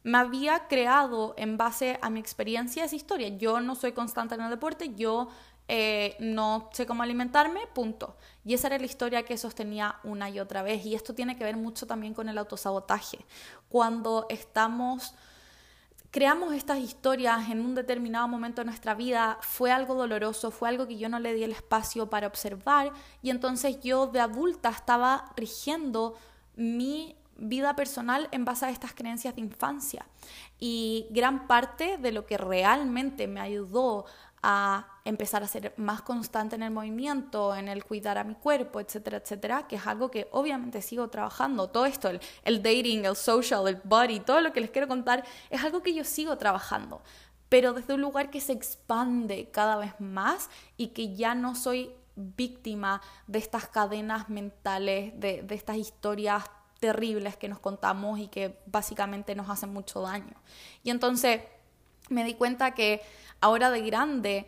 [0.04, 3.28] Me había creado en base a mi experiencia esa historia.
[3.28, 5.28] Yo no soy constante en el deporte, yo
[5.68, 8.16] eh, no sé cómo alimentarme, punto.
[8.44, 10.84] Y esa era la historia que sostenía una y otra vez.
[10.84, 13.18] Y esto tiene que ver mucho también con el autosabotaje.
[13.68, 15.14] Cuando estamos
[16.12, 20.86] creamos estas historias en un determinado momento de nuestra vida, fue algo doloroso, fue algo
[20.86, 25.32] que yo no le di el espacio para observar y entonces yo de adulta estaba
[25.36, 26.14] rigiendo
[26.54, 30.06] mi vida personal en base a estas creencias de infancia.
[30.58, 34.04] Y gran parte de lo que realmente me ayudó
[34.42, 38.80] a empezar a ser más constante en el movimiento, en el cuidar a mi cuerpo,
[38.80, 41.68] etcétera, etcétera, que es algo que obviamente sigo trabajando.
[41.68, 42.08] Todo esto,
[42.44, 45.94] el, dating, el social, el body, todo lo que les quiero contar, es algo que
[45.94, 47.02] yo sigo trabajando.
[47.48, 51.90] pero desde un lugar que se expande cada vez más y que ya no soy
[52.16, 56.44] víctima de estas cadenas mentales, de estas historias
[56.82, 60.34] terribles que nos contamos y que básicamente nos hacen mucho daño.
[60.82, 61.42] Y entonces
[62.08, 63.00] me di cuenta que
[63.40, 64.46] ahora de grande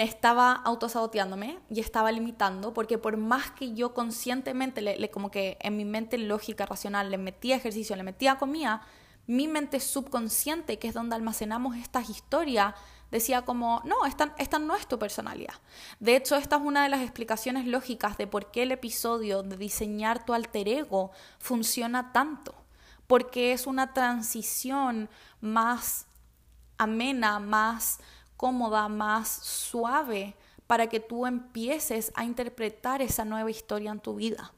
[0.00, 5.76] estaba autosaboteándome y estaba limitando porque por más que yo conscientemente le, como que en
[5.76, 8.82] mi mente lógica racional le metía ejercicio le metía comida
[9.26, 12.74] mi mente subconsciente que es donde almacenamos estas historias
[13.10, 15.54] decía como no esta, esta no es tu personalidad
[16.00, 19.56] de hecho esta es una de las explicaciones lógicas de por qué el episodio de
[19.56, 22.54] diseñar tu alter ego funciona tanto.
[23.06, 25.08] Porque es una transición
[25.40, 26.06] más
[26.78, 28.00] amena más
[28.36, 30.34] cómoda, más suave
[30.66, 34.52] para que tú empieces a interpretar esa nueva historia en tu vida.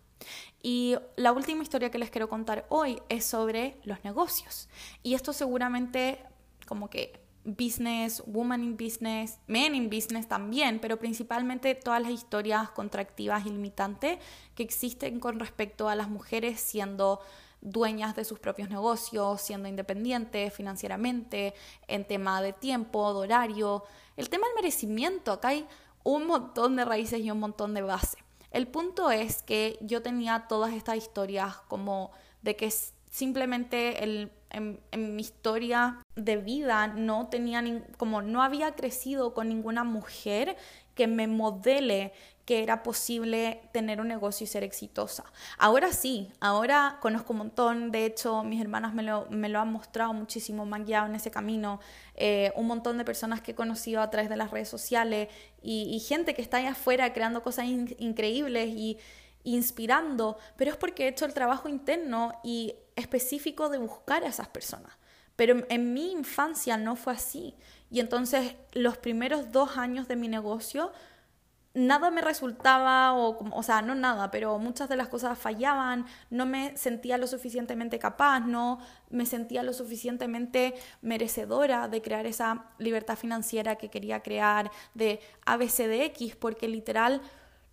[0.63, 4.69] Y la última historia que les quiero contar hoy es sobre los negocios.
[5.03, 6.19] Y esto seguramente
[6.67, 12.71] como que business, woman in business, men in business también, pero principalmente todas las historias
[12.71, 14.19] contractivas y limitantes
[14.55, 17.21] que existen con respecto a las mujeres siendo
[17.61, 21.55] dueñas de sus propios negocios, siendo independientes financieramente,
[21.87, 23.85] en tema de tiempo, de horario.
[24.17, 25.67] El tema del merecimiento, acá hay
[26.05, 28.19] un montón de raíces y un montón de base.
[28.51, 32.11] El punto es que yo tenía todas estas historias como
[32.43, 32.73] de que
[33.11, 37.63] simplemente el, en, mi historia de vida no tenía
[37.97, 40.57] como no había crecido con ninguna mujer
[40.95, 42.13] que me modele
[42.49, 45.23] que era posible tener un negocio y ser exitosa.
[45.59, 49.27] Ahora sí, ahora conozco un montón, de hecho mis hermanas me lo,
[49.61, 51.79] han mostrado muchísimo, me en ese camino,
[52.15, 55.29] eh, un montón de personas que he conocido a través de las redes sociales
[55.61, 58.97] y, gente que está allá afuera creando cosas increíbles y
[59.45, 64.49] inspirando, pero es porque he hecho el trabajo interno y específico de buscar a esas
[64.49, 64.93] personas.
[65.37, 67.55] Pero en mi infancia no fue así.
[67.91, 70.93] Y entonces los primeros dos años de mi negocio
[71.79, 76.45] nada me resultaba, o, o sea, no nada, pero muchas de las cosas fallaban, no
[76.45, 83.17] me sentía lo suficientemente capaz, no me sentía lo suficientemente merecedora de crear esa libertad
[83.17, 87.23] financiera que quería crear, de ABCDX, porque literal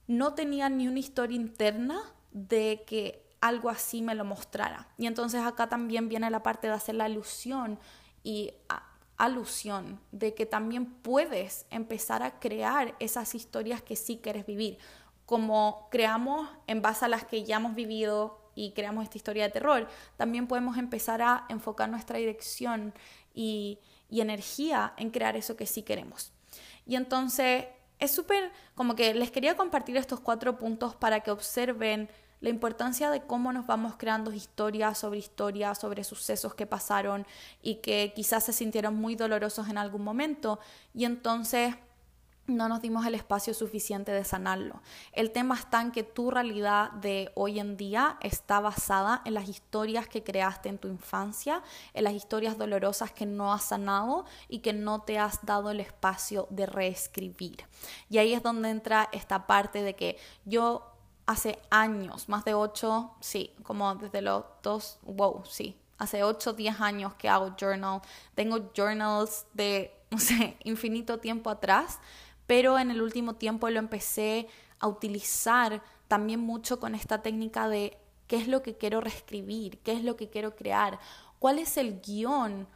[0.07, 1.99] no tenía ni una historia interna
[2.31, 4.87] de que algo así me lo mostrara.
[4.97, 7.79] Y entonces acá también viene la parte de hacer la ilusión
[8.23, 8.53] y
[9.17, 14.77] alusión de que también puedes empezar a crear esas historias que sí quieres vivir,
[15.25, 19.49] como creamos en base a las que ya hemos vivido y creamos esta historia de
[19.49, 22.93] terror, también podemos empezar a enfocar nuestra dirección
[23.33, 26.31] y, y energía en crear eso que sí queremos.
[26.85, 27.65] Y entonces
[27.99, 32.09] es súper como que les quería compartir estos cuatro puntos para que observen
[32.41, 37.25] la importancia de cómo nos vamos creando historias sobre historias, sobre sucesos que pasaron
[37.61, 40.59] y que quizás se sintieron muy dolorosos en algún momento
[40.93, 41.75] y entonces
[42.47, 44.81] no nos dimos el espacio suficiente de sanarlo.
[45.13, 49.49] El tema está en que tu realidad de hoy en día está basada en las
[49.49, 54.59] historias que creaste en tu infancia, en las historias dolorosas que no has sanado y
[54.59, 57.65] que no te has dado el espacio de reescribir.
[58.09, 60.94] Y ahí es donde entra esta parte de que yo
[61.25, 66.79] hace años, más de ocho, sí, como desde los dos, wow, sí, hace ocho, diez
[66.79, 68.01] años que hago journal.
[68.35, 71.99] Tengo journals de, no sé, infinito tiempo atrás,
[72.47, 74.47] pero en el último tiempo lo empecé
[74.79, 79.93] a utilizar también mucho con esta técnica de qué es lo que quiero reescribir, qué
[79.93, 80.99] es lo que quiero crear,
[81.39, 82.67] cuál es el guion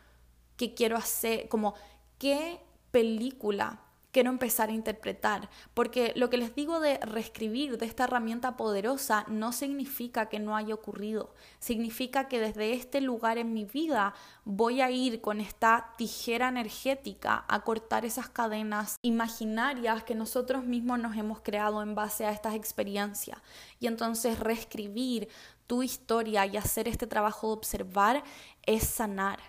[0.58, 1.76] que quiero hacer, como
[2.18, 2.60] qué
[2.92, 3.80] película
[4.12, 5.50] quiero empezar a interpretar.
[5.74, 10.56] Porque lo que les digo de reescribir, de esta herramienta poderosa, no significa que no
[10.56, 11.34] haya ocurrido.
[11.60, 14.14] Significa que desde este lugar en mi vida
[14.46, 21.00] voy a ir con esta tijera energética a cortar esas cadenas imaginarias que nosotros mismos
[21.00, 23.40] nos hemos creado en base a estas experiencias.
[23.80, 25.30] Y entonces reescribir
[25.68, 28.24] tu historia y hacer este trabajo de observar
[28.66, 29.40] es sanar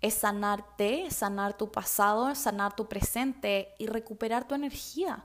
[0.00, 5.24] es sanarte, sanar tu pasado, sanar tu presente y recuperar tu energía.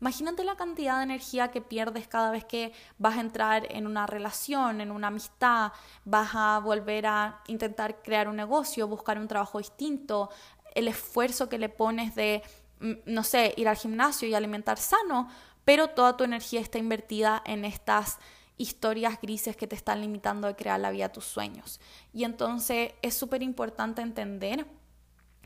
[0.00, 4.06] Imagínate la cantidad de energía que pierdes cada vez que vas a entrar en una
[4.06, 5.72] relación, en una amistad,
[6.04, 10.28] vas a volver a intentar crear un negocio, buscar un trabajo distinto,
[10.74, 12.42] el esfuerzo que le pones de,
[12.80, 15.28] mm, no sé, ir al gimnasio y alimentar sano,
[15.64, 18.18] pero toda tu energía está invertida en estas
[18.56, 21.80] historias grises que te están limitando de crear la vida de tus sueños.
[22.12, 24.66] Y entonces es súper importante entender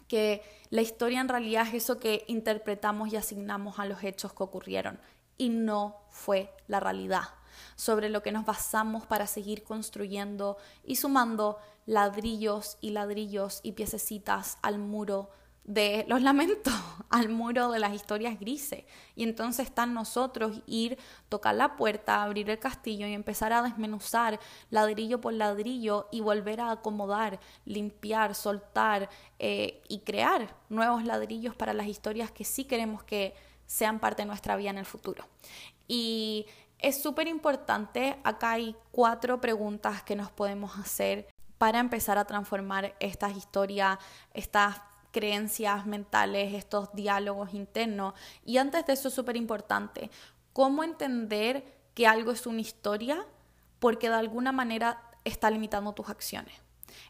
[0.06, 4.42] que la historia en realidad es eso que interpretamos y asignamos a los hechos que
[4.42, 5.00] ocurrieron
[5.38, 7.22] y no fue la realidad,
[7.76, 14.58] sobre lo que nos basamos para seguir construyendo y sumando ladrillos y ladrillos y piececitas
[14.62, 15.30] al muro
[15.64, 16.72] de los lamentos
[17.10, 18.84] al muro de las historias grises.
[19.16, 24.40] Y entonces está nosotros ir, tocar la puerta, abrir el castillo y empezar a desmenuzar
[24.70, 31.72] ladrillo por ladrillo y volver a acomodar, limpiar, soltar eh, y crear nuevos ladrillos para
[31.72, 33.34] las historias que sí queremos que
[33.66, 35.24] sean parte de nuestra vida en el futuro.
[35.86, 36.46] Y
[36.78, 42.96] es súper importante, acá hay cuatro preguntas que nos podemos hacer para empezar a transformar
[43.00, 43.98] estas historias,
[44.32, 44.80] estas
[45.12, 48.14] creencias mentales, estos diálogos internos.
[48.44, 50.10] Y antes de eso es súper importante,
[50.52, 53.26] cómo entender que algo es una historia
[53.78, 56.54] porque de alguna manera está limitando tus acciones,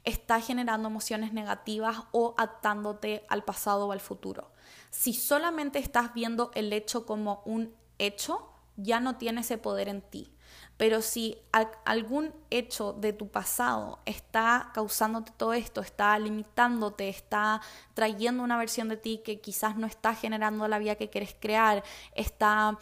[0.04, 4.50] está generando emociones negativas o atándote al pasado o al futuro.
[4.90, 10.02] Si solamente estás viendo el hecho como un hecho, ya no tiene ese poder en
[10.02, 10.32] ti.
[10.80, 11.36] Pero si
[11.84, 17.60] algún hecho de tu pasado está causándote todo esto, está limitándote, está
[17.92, 21.84] trayendo una versión de ti que quizás no está generando la vida que quieres crear,
[22.14, 22.78] está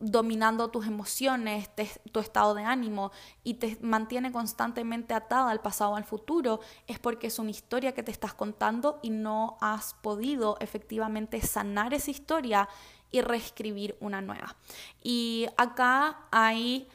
[0.00, 1.70] dominando tus emociones,
[2.12, 3.10] tu estado de ánimo
[3.42, 7.94] y te mantiene constantemente atada al pasado o al futuro, es porque es una historia
[7.94, 12.68] que te estás contando y no has podido efectivamente sanar esa historia
[13.10, 14.56] y reescribir una nueva.
[15.02, 16.86] Y acá hay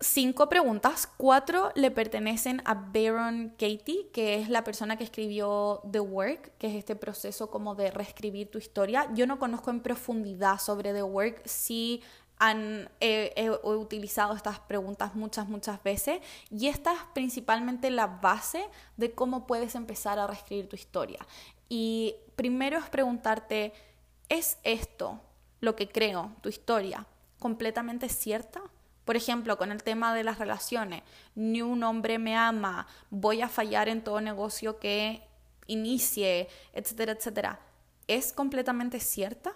[0.00, 6.00] cinco preguntas, cuatro le pertenecen a Baron Katie, que es la persona que escribió The
[6.00, 9.08] Work, que es este proceso como de reescribir tu historia.
[9.14, 12.02] Yo no conozco en profundidad sobre The Work, sí
[12.38, 18.64] han, he, utilizado estas preguntas muchas, muchas veces y esta es principalmente la base
[18.96, 21.18] de cómo puedes empezar a reescribir tu historia.
[21.68, 23.74] Y primero es preguntarte,
[24.30, 25.20] ¿es esto
[25.60, 27.06] lo que creo, tu historia,
[27.38, 28.62] completamente cierta?
[29.04, 31.02] Por ejemplo, con el tema de las relaciones,
[31.34, 35.22] ni un hombre me ama, voy a fallar en todo negocio que
[35.66, 37.60] inicie, etcétera, etcétera.
[38.06, 39.52] ¿Es completamente cierta?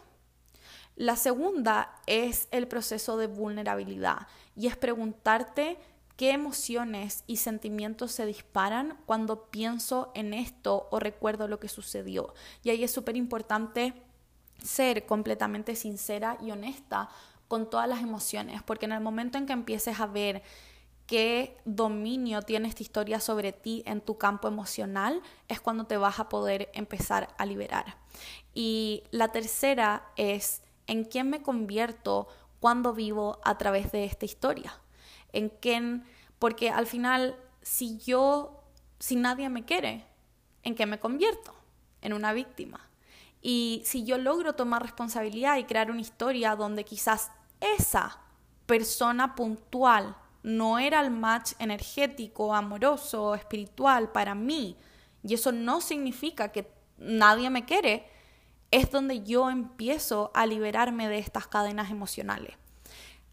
[0.96, 5.76] La segunda es el proceso de vulnerabilidad y es preguntarte
[6.16, 12.35] qué emociones y sentimientos se disparan cuando pienso en esto o recuerdo lo que sucedió.
[12.62, 13.94] Y ahí es súper importante
[14.62, 17.09] ser completamente sincera y honesta
[17.48, 20.42] con todas las emociones, porque en el momento en que empieces a ver
[21.07, 26.18] qué dominio tiene esta historia sobre ti en tu campo emocional, es cuando te vas
[26.18, 27.96] a poder empezar a liberar.
[28.54, 32.28] Y la tercera es en quién me convierto
[32.61, 34.74] cuando vivo a través de esta historia.
[35.33, 36.04] En quién,
[36.38, 38.62] porque al final, si yo,
[38.98, 40.07] si nadie me quiere,
[40.62, 41.54] ¿en qué me convierto?
[42.00, 42.88] En una víctima.
[43.46, 47.30] Y si yo logro tomar responsabilidad y crear una historia donde quizás
[47.61, 48.18] esa
[48.64, 54.78] persona puntual no era el match energético, amoroso, espiritual para mí,
[55.22, 58.09] y eso no significa que nadie me quiere,
[58.70, 62.57] es donde yo empiezo a liberarme de estas cadenas emocionales.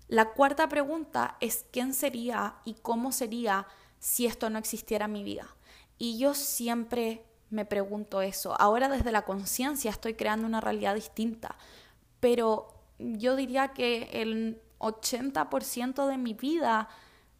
[0.09, 3.65] La cuarta pregunta es quién sería y cómo sería
[3.99, 5.47] si esto no existiera en mi vida.
[5.97, 8.59] Y yo siempre me pregunto eso.
[8.59, 11.55] Ahora desde la conciencia estoy creando una realidad distinta,
[12.19, 16.89] pero yo diría que el 80% de mi vida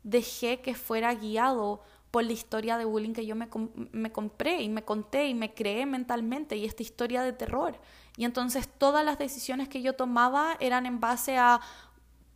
[0.03, 3.47] dejé que fuera guiado por la historia de bullying que yo me,
[3.91, 7.79] me, compré y me conté y me creé mentalmente y esta historia de terror.
[8.17, 11.61] Y entonces todas las decisiones que yo tomaba eran en base a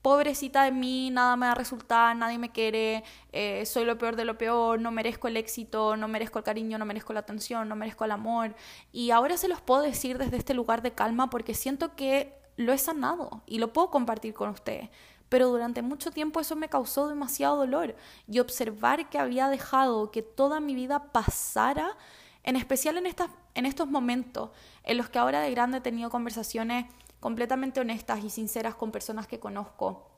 [0.05, 4.15] pobrecita de mí, nada me va a resultar, nadie me quiere, eh, soy lo peor
[4.15, 7.67] de lo peor, no merezco el éxito, no merezco el cariño, no merezco la atención,
[7.67, 8.53] no merezco el amor.
[8.91, 12.71] Y ahora se los puedo decir desde este lugar de calma porque siento que lo
[12.71, 14.91] he sanado y lo puedo compartir con ustedes.
[15.27, 17.95] Pero durante mucho tiempo eso me causó demasiado dolor
[18.31, 21.97] y observar que había dejado que toda mi vida pasara,
[22.43, 23.07] en especial en,
[23.55, 24.51] en estos momentos
[24.83, 26.85] en los que ahora de grande he tenido conversaciones
[27.25, 30.11] completamente honestas y sinceras con personas que conozco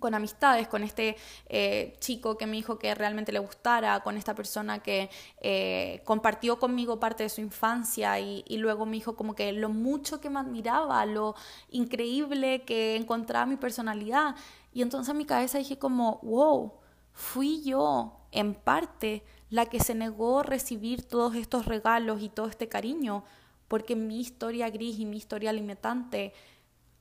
[0.00, 1.14] con amistades, con este
[1.50, 5.10] eh, chico que me dijo que realmente le gustara, con esta persona que
[5.42, 10.18] eh, compartió conmigo parte de su infancia y, luego me dijo como que lo mucho
[10.18, 11.34] que me admiraba, lo
[11.68, 14.34] increíble que encontraba mi personalidad.
[14.72, 16.72] Y entonces en mi cabeza dije como, wow,
[17.12, 22.48] fui yo en parte la que se negó a recibir todos estos regalos y todo
[22.48, 23.24] este cariño
[23.68, 26.32] porque mi historia gris y mi historia limitante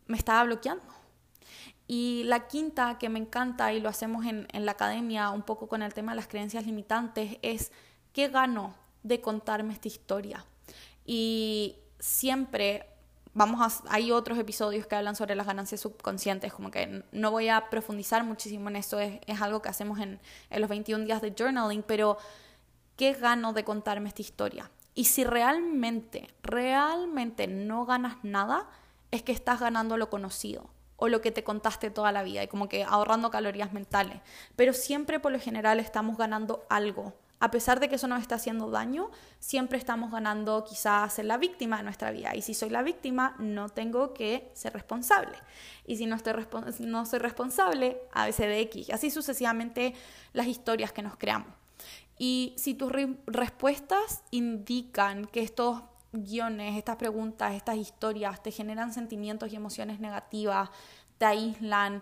[0.07, 0.85] me estaba bloqueando.
[1.87, 5.83] Y la quinta que me encanta y lo hacemos en, la academia un poco con
[5.83, 7.71] el tema de las creencias limitantes es
[8.11, 10.45] ¿qué gano de contarme esta historia?
[11.05, 12.87] Y siempre
[13.35, 17.49] vamos a, hay otros episodios que hablan sobre las ganancias subconscientes, como que no voy
[17.49, 21.21] a profundizar muchísimo en eso, es, es algo que hacemos en, en los 21 días
[21.21, 22.17] de journaling, pero
[22.95, 24.71] ¿qué gano de contarme esta historia?
[24.95, 28.69] Y si realmente, realmente no ganas nada,
[29.11, 32.47] es que estás ganando lo conocido o lo que te contaste toda la vida y
[32.47, 34.21] como que ahorrando calorías mentales.
[34.55, 37.13] Pero siempre por lo general estamos ganando algo.
[37.41, 41.37] A pesar de que eso nos está haciendo daño, siempre estamos ganando quizás ser la
[41.37, 42.33] víctima de nuestra vida.
[42.33, 45.37] Y si soy la víctima, no tengo que ser responsable.
[45.85, 46.33] Y si no, estoy
[46.79, 48.89] no soy responsable, a veces de X.
[48.91, 49.93] Así sucesivamente
[50.31, 51.64] las historias que nos creamos.
[52.17, 52.91] Y si tus
[53.25, 55.81] respuestas indican que estos
[56.13, 60.69] guiones, estas preguntas, estas historias te generan sentimientos y emociones negativas,
[61.17, 62.01] te aíslan,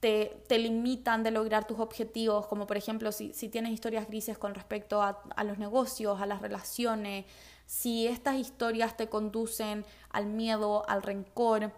[0.00, 4.38] te, te limitan de lograr tus objetivos, como por ejemplo si, si tienes historias grises
[4.38, 7.26] con respecto a, a los negocios, a las relaciones,
[7.66, 11.72] si estas historias te conducen al miedo, al rencor,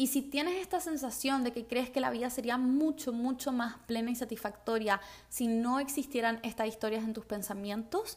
[0.00, 3.76] y si tienes esta sensación de que crees que la vida sería mucho, mucho más
[3.80, 4.98] plena y satisfactoria
[5.28, 8.16] si no existieran estas historias en tus pensamientos,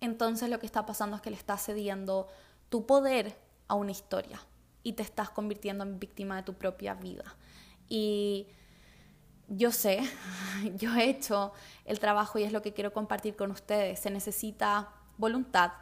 [0.00, 2.26] entonces lo que está pasando es que le estás cediendo
[2.70, 3.36] tu poder
[3.68, 4.40] a una historia
[4.82, 7.36] y te estás convirtiendo en víctima de tu propia vida.
[7.86, 8.46] Y
[9.46, 10.00] yo sé,
[10.76, 11.52] yo he hecho
[11.84, 14.00] el trabajo y es lo que quiero compartir con ustedes.
[14.00, 15.72] Se necesita voluntad,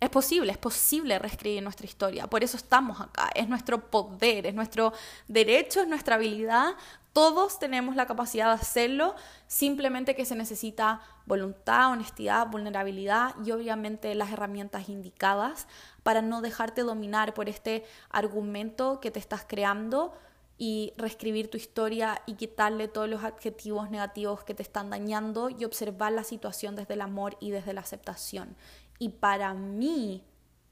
[0.00, 2.26] es posible, es posible reescribir nuestra historia.
[2.26, 3.30] Por eso estamos acá.
[3.34, 4.94] Es nuestro poder, es nuestro
[5.28, 6.74] derecho, es nuestra habilidad.
[7.12, 9.14] Todos tenemos la capacidad de hacerlo,
[9.46, 15.66] simplemente que se necesita voluntad, honestidad, vulnerabilidad y obviamente las herramientas indicadas
[16.02, 20.14] para no dejarte dominar por este argumento que te estás creando
[20.56, 25.64] y reescribir tu historia y quitarle todos los adjetivos negativos que te están dañando y
[25.64, 28.56] observar la situación desde el amor y desde la aceptación.
[29.00, 30.22] Y para mí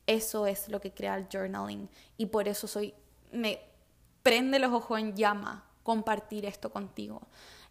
[0.06, 2.94] eso es lo que crea el journaling y por eso soy
[3.32, 3.60] me
[4.22, 7.22] prende los ojos en llama compartir esto contigo.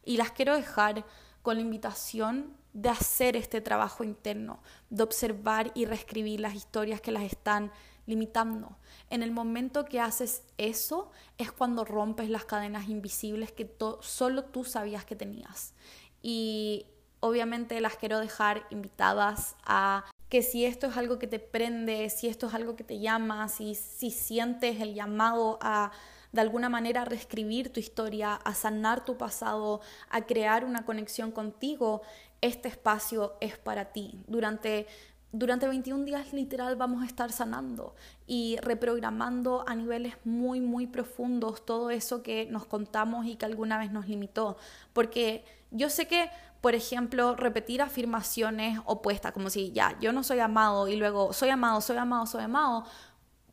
[0.03, 1.05] Y las quiero dejar
[1.43, 7.11] con la invitación de hacer este trabajo interno, de observar y reescribir las historias que
[7.11, 7.71] las están
[8.05, 8.77] limitando.
[9.09, 14.63] En el momento que haces eso es cuando rompes las cadenas invisibles que solo tú
[14.63, 15.73] sabías que tenías.
[16.21, 16.85] Y
[17.19, 22.27] obviamente las quiero dejar invitadas a que si esto es algo que te prende, si
[22.27, 25.91] esto es algo que te llama, si, si sientes el llamado a
[26.31, 32.01] de alguna manera reescribir tu historia, a sanar tu pasado, a crear una conexión contigo,
[32.41, 34.19] este espacio es para ti.
[34.27, 34.87] Durante
[35.33, 41.65] durante 21 días literal vamos a estar sanando y reprogramando a niveles muy, muy profundos
[41.65, 44.57] todo eso que nos contamos y que alguna vez nos limitó.
[44.93, 46.29] Porque yo sé que
[46.61, 51.49] por ejemplo, repetir afirmaciones opuestas, como si ya, yo no soy amado y luego soy
[51.49, 52.85] amado, soy amado, soy amado,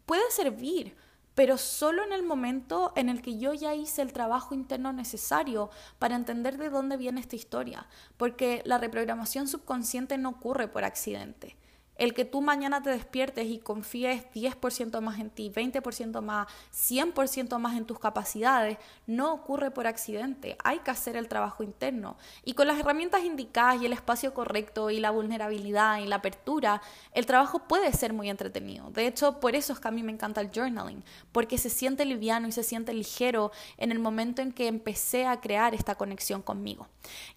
[0.07, 0.97] puede servir,
[1.35, 5.71] pero solo en el momento en el que yo ya hice el trabajo interno necesario
[5.99, 7.87] para entender de dónde viene esta historia,
[8.17, 11.57] porque la reprogramación subconsciente no ocurre por accidente.
[11.97, 17.59] El que tú mañana te despiertes y confíes 10% más en ti, 20% más, 100%
[17.59, 20.57] más en tus capacidades, no ocurre por accidente.
[20.65, 22.17] Hay que hacer el trabajo interno.
[22.45, 26.83] Y con las herramientas indicadas y el espacio correcto y la vulnerabilidad y la apertura,
[27.13, 28.91] el trabajo puede ser muy entretenido.
[28.91, 32.05] De hecho, por eso es que a mí me encanta el journaling, porque se siente
[32.05, 36.43] liviano y se siente ligero en el momento en que empecé a crear esta conexión
[36.43, 36.89] conmigo.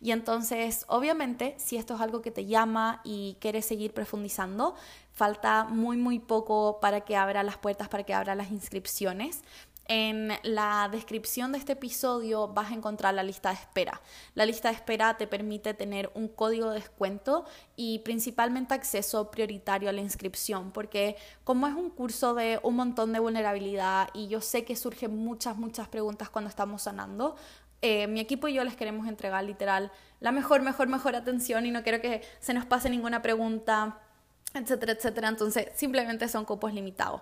[0.01, 4.46] Y entonces, obviamente, si esto es algo que te llama y quieres seguir profundizando,
[5.13, 9.41] Falta muy, muy poco para que abra las puertas, para que abra las inscripciones.
[9.89, 14.01] En la descripción de este episodio vas a encontrar la lista de espera.
[14.35, 17.45] La lista de espera te permite tener un código de descuento
[17.77, 23.13] y principalmente acceso prioritario a la inscripción, porque como es un curso de un montón
[23.13, 27.37] de vulnerabilidad y yo sé que surgen muchas, muchas preguntas cuando estamos sanando,
[27.81, 31.71] eh, mi equipo y yo les queremos entregar literal la mejor, mejor, mejor atención y
[31.71, 34.01] no quiero que se nos pase ninguna pregunta
[34.53, 35.29] etcétera, etcétera.
[35.29, 37.21] Entonces, simplemente son cupos limitados.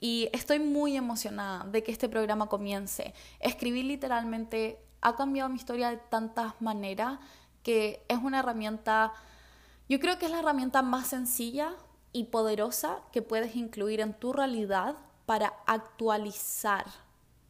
[0.00, 3.14] Y estoy muy emocionada de que este programa comience.
[3.40, 7.18] Escribir literalmente ha cambiado mi historia de tantas maneras
[7.62, 9.12] que es una herramienta,
[9.88, 11.74] yo creo que es la herramienta más sencilla
[12.12, 14.96] y poderosa que puedes incluir en tu realidad
[15.26, 16.84] para actualizar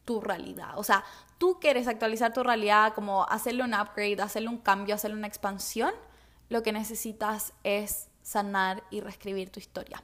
[0.05, 0.77] tu realidad.
[0.77, 1.03] O sea,
[1.37, 5.91] tú quieres actualizar tu realidad, como hacerle un upgrade, hacerle un cambio, hacerle una expansión,
[6.49, 10.01] lo que necesitas es sanar y reescribir tu historia.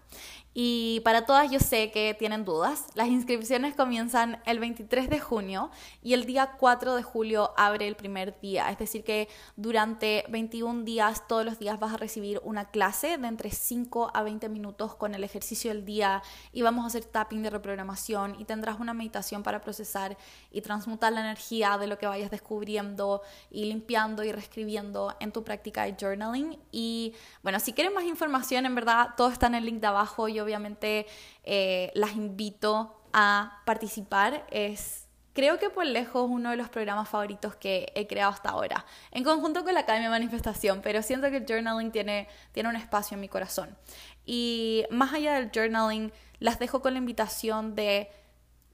[0.54, 2.88] Y para todas yo sé que tienen dudas.
[2.93, 5.72] Las inscripciones comienzan el 23 de junio
[6.04, 8.70] y el día 4 de julio abre el primer día.
[8.70, 13.28] Es decir, que durante 21 días, todos los días vas a recibir una clase de
[13.28, 16.22] entre 5 a 20 minutos con el ejercicio del día
[16.52, 20.18] y vamos a hacer tapping de reprogramación y tendrás una meditación para procesar
[20.52, 25.45] y transmutar la energía de lo que vayas descubriendo y limpiando y reescribiendo en tu
[25.45, 26.60] práctica de journaling.
[26.72, 30.28] Y bueno, si quieren más información, en verdad, todo está en el link de abajo
[30.28, 31.08] y obviamente
[31.44, 34.46] eh, las invito a participar.
[34.52, 38.86] Es, creo que por lejos, uno de los programas favoritos que he creado hasta ahora,
[39.12, 43.16] en conjunto con la Academia Manifestación, pero siento que el journaling tiene, tiene un espacio
[43.16, 43.78] en mi corazón.
[44.26, 48.10] Y más allá del journaling, las dejo con la invitación de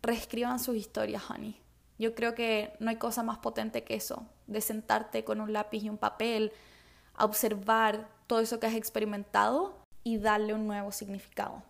[0.02, 1.60] reescriban sus historias, honey.
[2.00, 5.84] Yo creo que no hay cosa más potente que eso, de sentarte con un lápiz
[5.84, 6.52] y un papel,
[7.16, 11.62] a observar todo eso que has experimentado y darle un nuevo significado.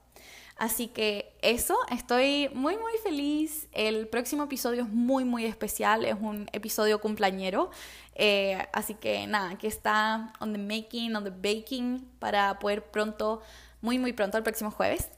[0.58, 3.68] Así que eso, estoy muy muy feliz.
[3.72, 7.70] El próximo episodio es muy muy especial, es un episodio cumpleañero.
[8.16, 13.42] Eh, así que nada, que está on the making, on the baking para poder pronto,
[13.82, 15.10] muy muy pronto, el próximo jueves,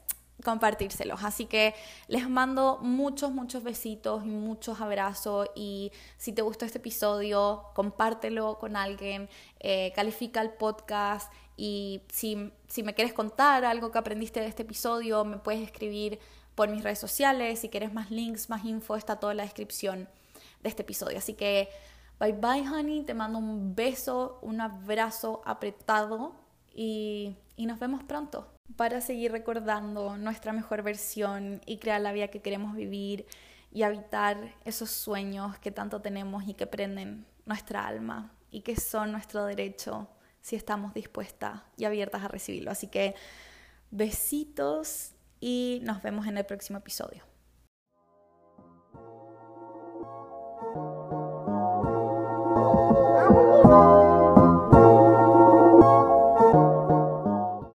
[0.44, 1.22] compartírselos.
[1.24, 1.74] Así que
[2.08, 5.48] les mando muchos, muchos besitos y muchos abrazos.
[5.54, 11.32] Y si te gustó este episodio, compártelo con alguien, eh, califica el podcast.
[11.62, 16.18] Y si, si me quieres contar algo que aprendiste de este episodio, me puedes escribir
[16.54, 17.58] por mis redes sociales.
[17.58, 20.08] Si quieres más links, más info, está toda la descripción
[20.62, 21.18] de este episodio.
[21.18, 21.68] Así que
[22.18, 23.02] bye bye, honey.
[23.02, 26.34] Te mando un beso, un abrazo apretado
[26.74, 32.28] y, y nos vemos pronto para seguir recordando nuestra mejor versión y crear la vida
[32.28, 33.26] que queremos vivir
[33.70, 39.12] y habitar esos sueños que tanto tenemos y que prenden nuestra alma y que son
[39.12, 40.08] nuestro derecho
[40.40, 42.70] si estamos dispuestas y abiertas a recibirlo.
[42.70, 43.14] Así que
[43.90, 47.29] besitos y nos vemos en el próximo episodio.